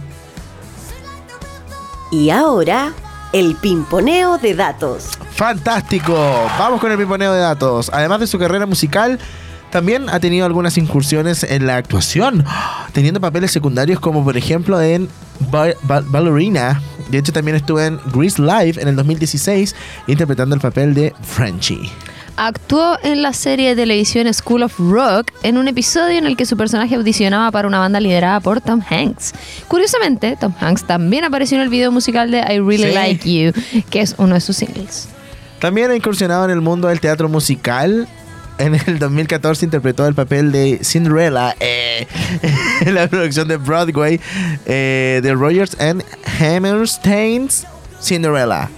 [2.11, 2.93] Y ahora,
[3.33, 5.09] el pimponeo de datos.
[5.35, 6.13] Fantástico.
[6.57, 7.89] Vamos con el piponeo de datos.
[7.93, 9.19] Además de su carrera musical,
[9.71, 12.45] también ha tenido algunas incursiones en la actuación,
[12.93, 15.09] teniendo papeles secundarios como por ejemplo en
[15.51, 16.81] Ba- Ba- Ballerina.
[17.09, 19.75] De hecho, también estuvo en Grease Live en el 2016
[20.07, 21.89] interpretando el papel de Frenchie.
[22.39, 26.45] Actuó en la serie de televisión School of Rock en un episodio en el que
[26.45, 29.33] su personaje audicionaba para una banda liderada por Tom Hanks.
[29.67, 32.91] Curiosamente, Tom Hanks también apareció en el video musical de I Really Sí.
[32.91, 35.07] Like You, que es uno de sus singles.
[35.57, 38.07] También ha incursionado en el mundo del teatro musical.
[38.59, 42.05] En el 2014 interpretó el papel de Cinderella eh,
[42.81, 44.19] en la producción de Broadway
[44.67, 46.03] eh, de Rogers and
[46.39, 47.65] Hammerstein's
[47.99, 48.69] Cinderella.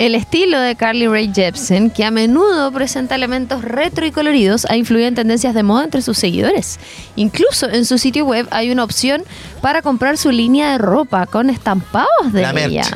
[0.00, 4.76] El estilo de Carly Rae Jepsen, que a menudo presenta elementos retro y coloridos, ha
[4.76, 6.80] influido en tendencias de moda entre sus seguidores.
[7.14, 9.22] Incluso en su sitio web hay una opción
[9.60, 12.90] para comprar su línea de ropa con estampados de La merch.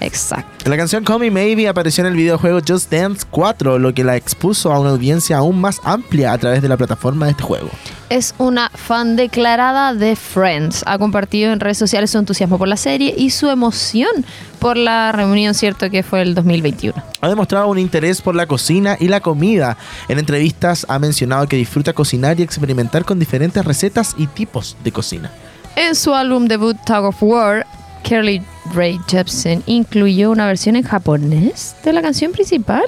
[0.00, 0.68] Exacto.
[0.68, 4.16] La canción Call Me Maybe apareció en el videojuego Just Dance 4, lo que la
[4.16, 7.70] expuso a una audiencia aún más amplia a través de la plataforma de este juego.
[8.08, 10.84] Es una fan declarada de Friends.
[10.86, 14.24] Ha compartido en redes sociales su entusiasmo por la serie y su emoción
[14.60, 17.02] por la reunión, cierto, que fue el 2021.
[17.20, 19.76] Ha demostrado un interés por la cocina y la comida.
[20.08, 24.92] En entrevistas ha mencionado que disfruta cocinar y experimentar con diferentes recetas y tipos de
[24.92, 25.32] cocina.
[25.74, 27.66] En su álbum debut Tug of War,
[28.08, 28.42] Carly
[28.72, 32.84] Rae Jepsen incluyó una versión en japonés de la canción principal,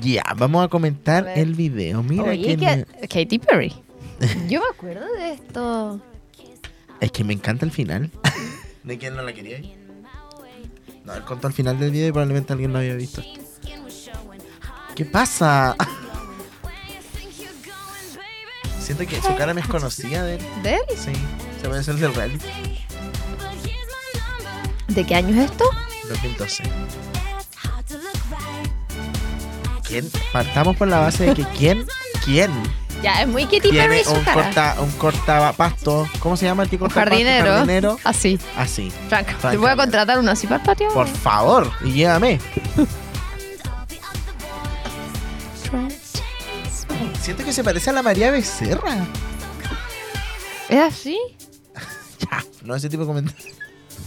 [0.00, 2.02] Ya, vamos a comentar A el video.
[2.02, 2.84] Mira Oye, que.
[3.06, 3.72] Katy Perry.
[4.48, 6.00] Yo me acuerdo de esto.
[7.00, 8.10] Es que me encanta el final.
[8.82, 9.60] ¿De quién no la quería?
[11.04, 13.45] No, él contó al final del video y probablemente alguien no había visto esto.
[14.96, 15.76] ¿Qué pasa?
[18.80, 20.46] Siento que su cara me es conocida de él.
[20.62, 20.80] ¿De él?
[20.96, 21.12] Sí,
[21.60, 22.46] se puede ser del reality.
[24.88, 25.64] ¿De qué año es esto?
[26.08, 26.62] 2012.
[29.86, 30.10] ¿Quién?
[30.32, 31.86] Partamos por la base de que quién,
[32.24, 32.50] quién
[33.02, 34.34] Ya, es muy Katy Perry su un cara.
[34.44, 36.08] corta, un corta pasto.
[36.20, 36.88] ¿Cómo se llama el pasto?
[36.94, 37.52] jardinero.
[37.52, 37.98] Jardinero.
[38.02, 38.38] Así.
[38.56, 38.90] Así.
[39.50, 40.88] ¿te voy a contratar uno así para el patio?
[40.94, 42.40] Por favor, y llévame.
[47.20, 49.06] Siento que se parece a la María Becerra.
[50.68, 51.18] ¿Es así?
[52.18, 53.54] Ya, no ese tipo de comentarios.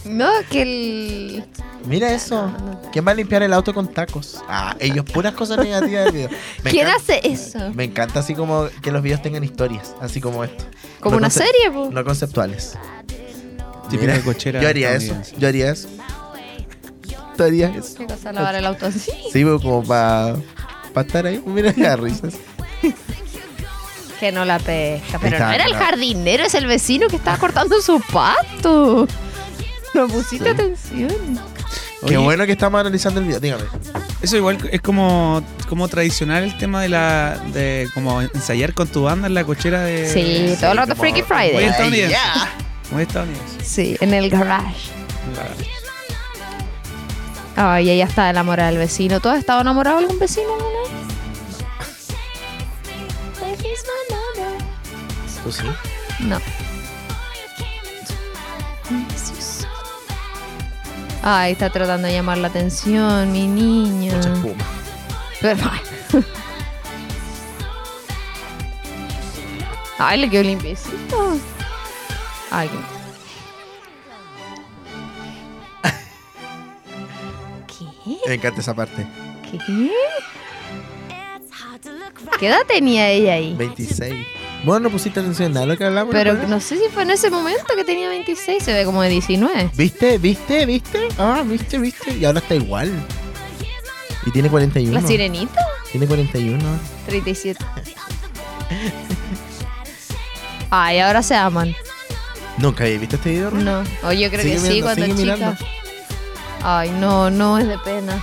[0.04, 1.44] No, que el...
[1.86, 2.52] Mira eso.
[2.92, 4.42] ¿Quién va a limpiar el auto con tacos?
[4.48, 6.28] Ah, ellos puras cosas negativas del video.
[6.64, 7.58] Me ¿Quién encanta- hace eso?
[7.74, 10.64] Me encanta así como que los videos tengan historias, así como esto.
[10.98, 11.88] Como No una serie, po.
[11.90, 12.76] No conceptuales.
[14.24, 15.14] Cochera Yo haría eso.
[15.38, 15.88] Yo haría eso.
[17.36, 17.94] ¿Tú harías eso?
[17.96, 18.32] ¿Qué cosa?
[18.32, 18.98] ¿Lavar el auto así?
[19.00, 20.36] Sí, pero como para
[20.92, 21.42] estar ahí.
[21.46, 22.34] Mira, ya risas.
[24.18, 25.18] Que no la pesca.
[25.20, 29.06] Pero Está, no era el jardinero, es el vecino que estaba cortando su pasto.
[29.94, 30.50] No pusiste Sí.
[30.50, 31.40] atención.
[32.00, 33.40] Qué Oye, bueno que estamos analizando el video.
[33.40, 33.64] Dígame.
[34.22, 39.02] Eso igual es como, como tradicional el tema de la de como ensayar con tu
[39.02, 41.64] banda en la cochera de Sí, todo el rato Freaky Muy Friday.
[41.64, 42.16] estadounidense.
[42.90, 43.64] Muy estadounidense.
[43.64, 44.90] Sí, en el garage.
[47.62, 49.20] Ay, ella está enamorada del vecino.
[49.20, 50.90] ¿Tú has estado enamorado de algún vecino alguna vez?
[55.44, 55.64] ¿Tú sí?
[56.20, 56.38] No.
[61.22, 64.14] Ay, está tratando de llamar la atención, mi niño.
[64.16, 64.64] Mucha espuma.
[65.40, 65.80] Pero, ay.
[69.98, 71.36] Ay, le quedó limpiecito.
[72.50, 72.99] Ay, qué-
[78.26, 79.06] Me encanta esa parte.
[79.50, 79.90] ¿Qué?
[82.38, 83.54] ¿Qué edad tenía ella ahí?
[83.54, 84.26] 26.
[84.64, 86.12] Bueno, no pusiste atención a lo que hablamos.
[86.12, 86.46] Pero ¿no?
[86.46, 89.70] no sé si fue en ese momento que tenía 26, se ve como de 19.
[89.74, 90.18] ¿Viste?
[90.18, 90.66] ¿Viste?
[90.66, 91.08] ¿Viste?
[91.18, 91.78] Ah, ¿viste?
[91.78, 92.12] ¿Viste?
[92.16, 92.90] Y ahora está igual.
[94.26, 95.00] Y tiene 41.
[95.00, 95.60] ¿La sirenita?
[95.90, 96.62] Tiene 41.
[97.06, 97.64] 37.
[100.70, 101.74] Ay, ahora se aman.
[102.58, 103.50] ¿Nunca había visto este video?
[103.50, 103.82] No.
[104.04, 105.36] O yo creo Sigue que sí, cuando sigue chica.
[105.36, 105.56] mirando.
[106.62, 108.22] Ay, no, no, es de pena.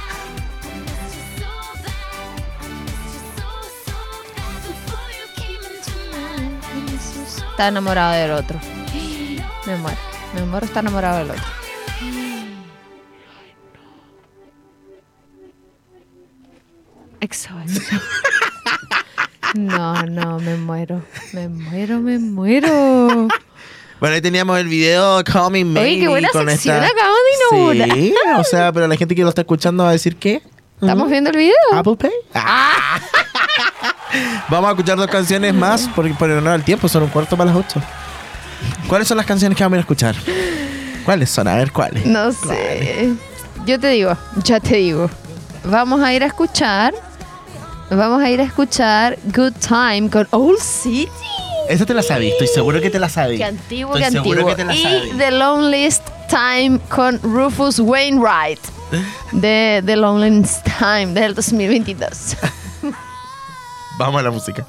[7.49, 8.59] Está enamorado del otro.
[9.65, 9.97] Me muero.
[10.35, 11.43] Me muero, está enamorado del otro.
[17.19, 17.49] Exo.
[19.55, 21.01] No, no, me muero.
[21.33, 23.27] Me muero, me muero.
[23.99, 25.79] Bueno, ahí teníamos el video Call Me Maybe.
[25.89, 27.17] Oye, qué buena con sección esta- acabamos
[27.51, 27.97] de inaugurar.
[27.97, 30.41] Sí, o sea, pero la gente que lo está escuchando va a decir ¿qué?
[30.79, 31.55] ¿Estamos viendo el video?
[31.73, 32.11] ¿Apple Pay?
[32.35, 32.99] Ah.
[34.49, 37.35] vamos a escuchar dos canciones más porque por el honor al tiempo son un cuarto
[37.35, 37.81] para las ocho.
[38.87, 40.15] ¿Cuáles son las canciones que vamos a ir a escuchar?
[41.03, 41.47] ¿Cuáles son?
[41.47, 42.05] A ver, ¿cuáles?
[42.05, 43.13] No sé.
[43.65, 45.09] Yo te digo, ya te digo.
[45.63, 46.93] Vamos a ir a escuchar.
[47.89, 51.09] Vamos a ir a escuchar Good Time con Old City.
[51.69, 53.37] Esa te la sabí, estoy seguro que te la sabí.
[53.37, 54.49] Qué antiguo, Estoy qué seguro antiguo.
[54.49, 55.11] que te la y sabí.
[55.17, 58.59] The Loneliest Time con Rufus Wainwright.
[59.33, 62.37] De The Loneliest Time del 2022.
[63.99, 64.65] Vamos a la música.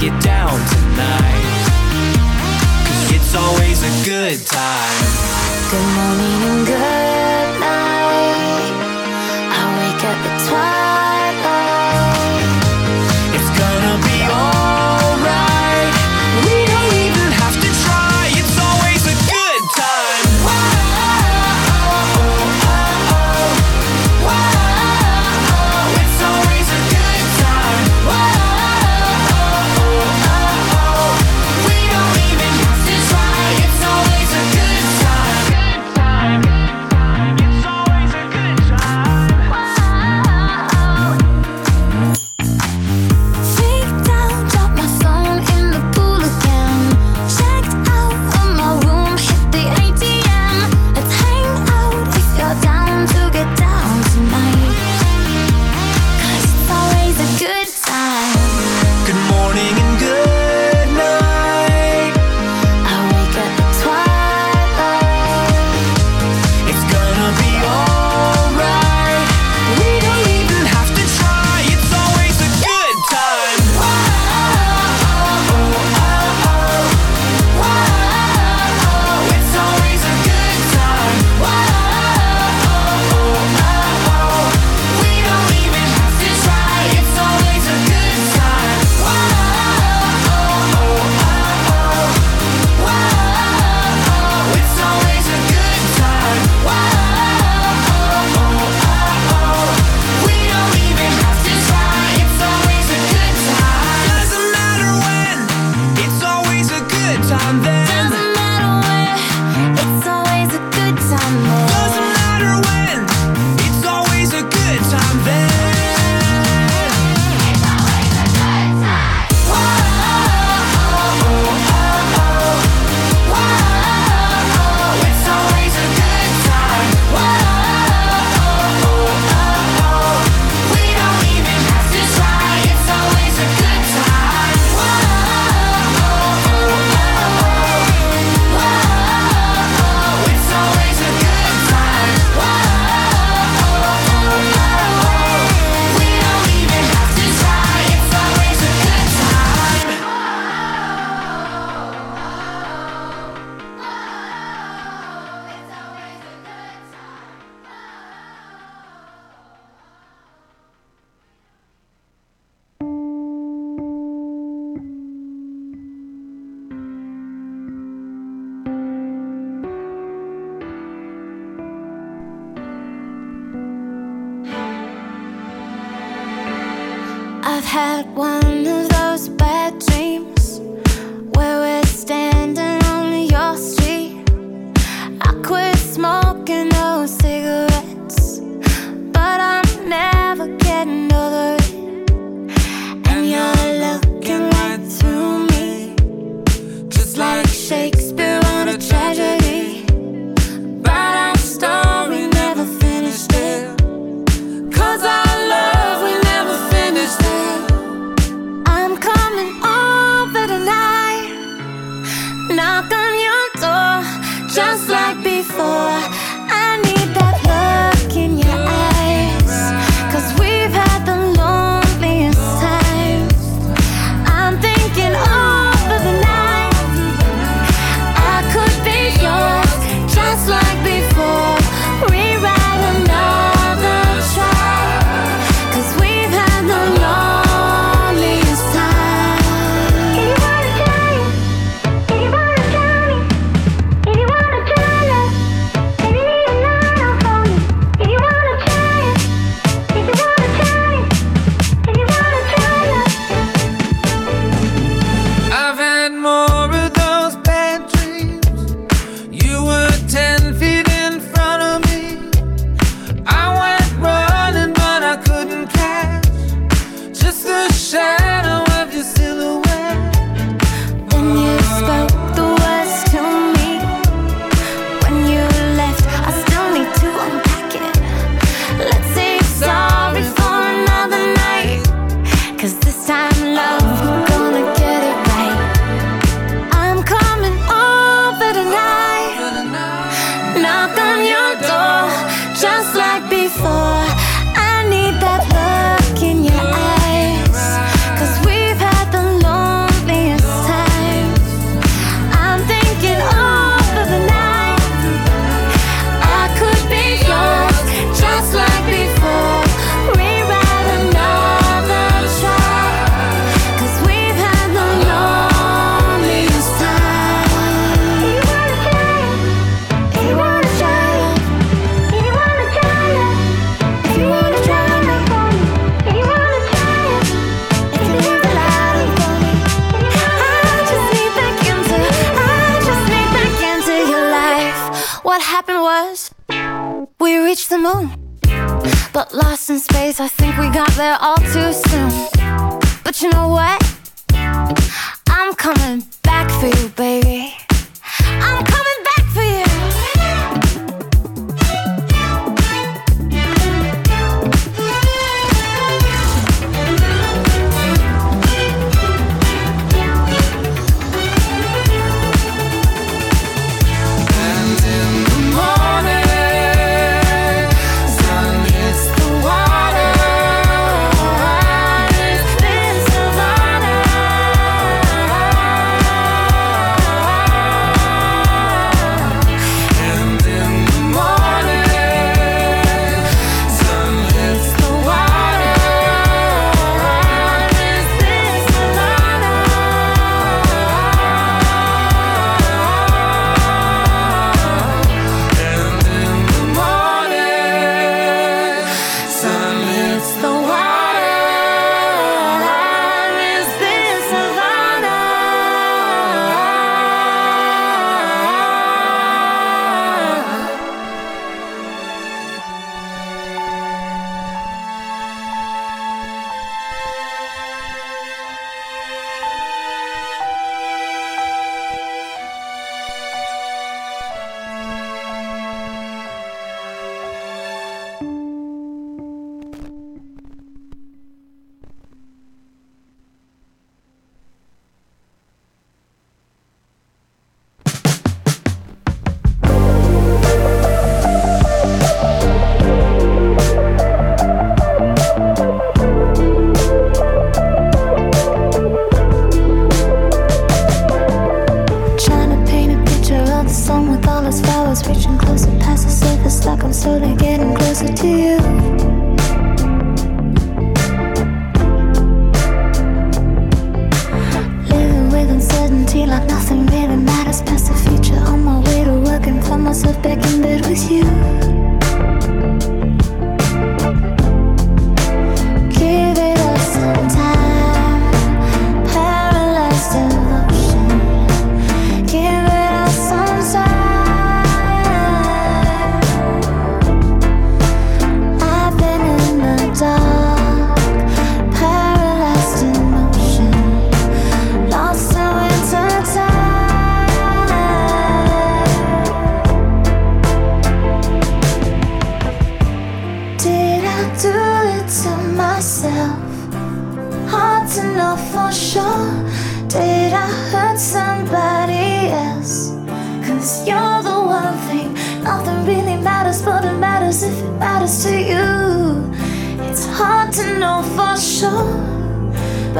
[0.00, 1.44] Get down tonight.
[3.12, 5.04] It's always a good time.
[5.70, 8.72] Good morning and good night.
[9.52, 11.19] I wake up at twilight.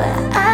[0.01, 0.49] But I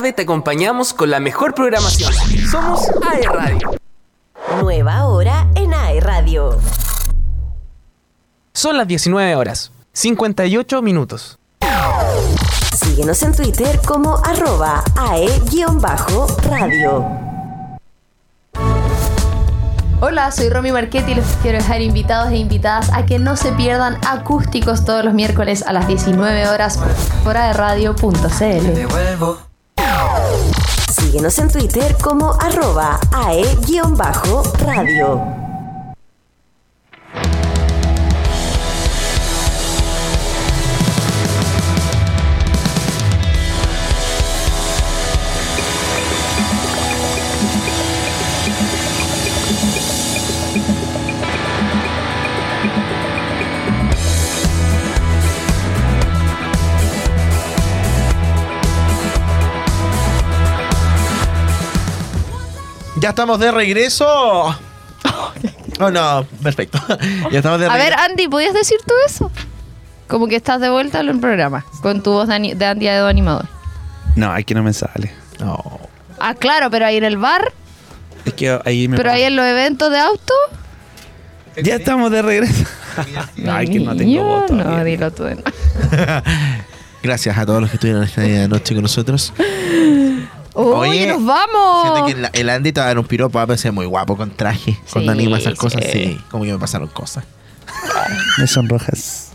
[0.00, 2.10] tarde te acompañamos con la mejor programación.
[2.50, 3.70] Somos AE Radio.
[4.62, 6.58] Nueva hora en AE Radio.
[8.54, 11.38] Son las 19 horas, 58 minutos.
[12.82, 16.26] Síguenos en Twitter como arroba AE-radio.
[20.00, 23.52] Hola, soy Romy Marchetti y les quiero dejar invitados e invitadas a que no se
[23.52, 26.78] pierdan acústicos todos los miércoles a las 19 horas
[27.22, 29.49] por aerradio.cl.
[31.10, 34.44] Síguenos en Twitter como arroba AE-radio.
[63.10, 64.06] Ya estamos de regreso.
[64.06, 66.78] Oh, no, perfecto.
[67.32, 67.92] ya estamos de A ver.
[67.94, 69.32] Andy, ¿podías decir tú eso?
[70.06, 72.86] Como que estás de vuelta en el programa, con tu voz de, ani- de Andy
[72.86, 73.46] Aedo animador.
[74.14, 75.12] No, aquí no me sale.
[75.40, 75.80] No.
[76.20, 77.52] Ah, claro, pero ahí en el bar,
[78.24, 78.96] Es que ahí me.
[78.96, 80.34] pero ahí en los eventos de auto.
[81.60, 82.64] Ya estamos de regreso.
[83.34, 84.84] Que no tengo Niño, voz No, todavía.
[84.84, 85.24] dilo tú.
[85.24, 85.50] de nuevo.
[87.02, 89.32] Gracias a todos los que estuvieron esta noche con nosotros.
[90.62, 91.82] Oye, nos vamos.
[91.82, 93.86] Siento que el, el Andy te va a dar un piropo, va a parecer muy
[93.86, 94.78] guapo con traje.
[94.92, 95.90] Cuando Sí, anima esas cosas, sí.
[95.92, 96.20] sí.
[96.30, 97.24] Como que me pasaron cosas.
[98.38, 99.32] Me sonrojas.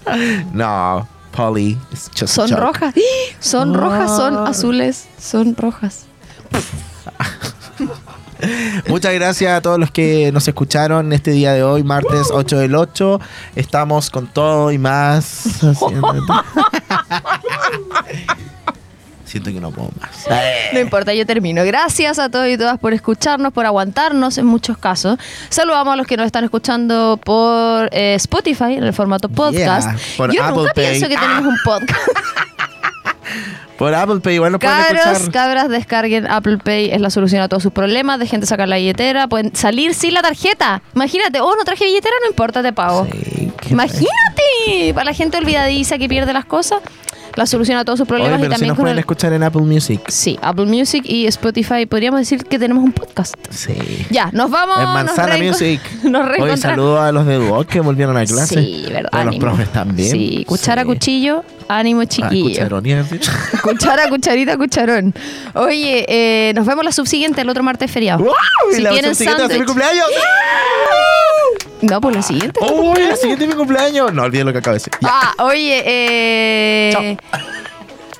[0.53, 1.77] No, Polly.
[1.91, 2.59] it's just a Son joke.
[2.61, 2.93] rojas.
[2.95, 3.35] ¡Ah!
[3.39, 6.05] Son rojas, son azules, son rojas.
[8.87, 12.75] Muchas gracias a todos los que nos escucharon este día de hoy, martes 8 del
[12.75, 13.19] 8.
[13.55, 15.45] Estamos con todo y más.
[15.63, 16.13] haciendo-
[19.35, 20.25] Siento que no puedo más.
[20.71, 21.65] No importa, yo termino.
[21.65, 25.19] Gracias a todos y todas por escucharnos, por aguantarnos en muchos casos.
[25.49, 29.89] Saludamos a los que nos están escuchando por eh, Spotify en el formato podcast.
[29.89, 30.89] Yeah, por yo Apple nunca Pay.
[30.89, 31.99] pienso que tenemos un podcast.
[33.77, 35.31] Por Apple Pay igual pueden Cabros, escuchar.
[35.33, 38.19] cabras, descarguen Apple Pay, es la solución a todos sus problemas.
[38.19, 40.81] Dejen de sacar la billetera, pueden salir sin la tarjeta.
[40.95, 43.05] Imagínate, oh, no traje billetera, no importa, te pago.
[43.11, 46.79] Sí, Imagínate, para la gente olvidadiza que pierde las cosas,
[47.35, 48.99] la solución a todos sus Oye, problemas y pero si también nos con pueden el...
[48.99, 50.01] escuchar en Apple Music.
[50.07, 51.85] Sí, Apple Music y Spotify.
[51.85, 53.35] Podríamos decir que tenemos un podcast.
[53.49, 53.73] Sí.
[54.09, 54.77] Ya, nos vamos.
[54.77, 55.81] En nos Manzana reenco- Music.
[56.05, 58.55] Nos Hoy saludo a los de Duoc que volvieron a clase.
[58.61, 59.09] Sí, verdad.
[59.11, 60.09] A los profes también.
[60.11, 60.87] Sí, cuchara, Sí.
[60.87, 62.49] cuchillo, ánimo, Ah, chiquillo.
[62.49, 63.21] cucharón, iba a decir.
[63.61, 65.13] cuchara, cucharita, cucharón.
[65.55, 68.23] Oye, eh, nos vemos la subsiguiente, el otro martes feriado.
[68.23, 68.33] ¡Wow!
[68.71, 70.05] Y Si la tienen siguiente va a ser mi cumpleaños.
[71.89, 72.59] No, pues la siguiente.
[72.61, 73.03] ¡Uy!
[73.07, 74.13] La siguiente es mi cumpleaños.
[74.13, 74.93] No olviden lo que acabo de decir.
[75.01, 75.09] Ya.
[75.11, 77.17] Ah, oye, eh,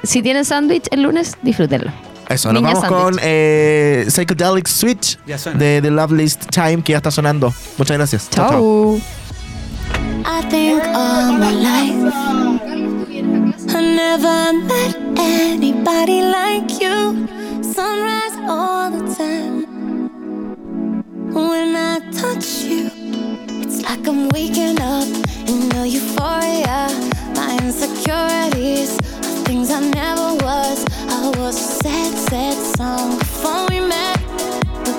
[0.03, 1.91] si tienen sándwich el lunes, disfrútenlo.
[2.29, 3.03] Eso, nos Niña vamos sándwich.
[3.03, 5.59] con eh, Psychedelic Switch Ya suena.
[5.59, 7.53] de The Loveliest Time que ya está sonando.
[7.77, 8.29] Muchas gracias.
[8.29, 8.59] Chao, chao.
[8.59, 9.01] Chau.
[10.27, 12.13] I think all my life
[13.69, 17.27] I never met anybody like you.
[17.61, 19.65] Sunrise all the time.
[21.33, 22.89] When I touch you,
[23.75, 25.07] it's like I'm waking up
[25.47, 26.87] in a euphoria.
[27.35, 30.85] My insecurities are things I never was.
[31.09, 34.19] I was a sad, sad song before we met.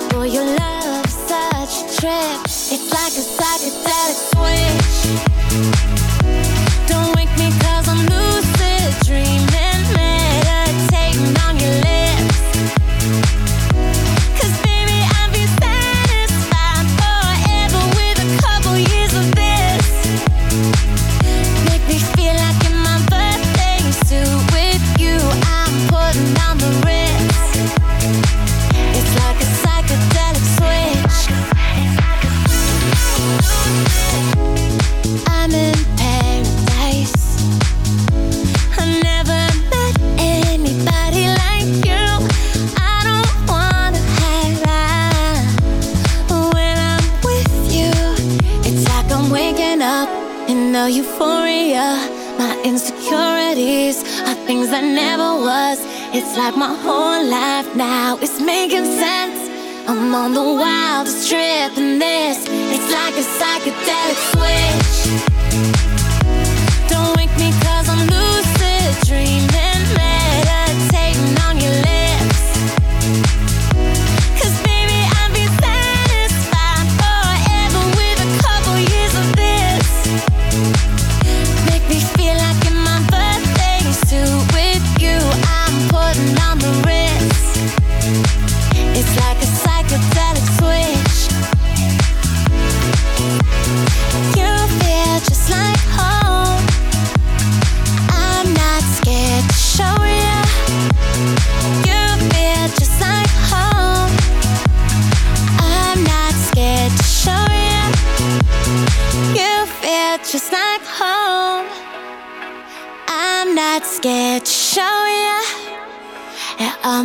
[0.09, 2.41] Boy, your love such a trip.
[2.45, 6.06] It's like a psychedelic switch.
[56.13, 59.49] It's like my whole life now is making sense.
[59.89, 62.45] I'm on the wildest trip in this.
[62.47, 65.36] It's like a psychedelic switch.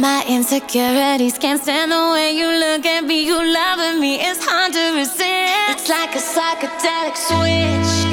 [0.03, 3.24] My insecurities can't stand the way you look at me.
[3.24, 5.20] You loving me, it's hard to resist.
[5.22, 8.11] It's like a psychedelic switch.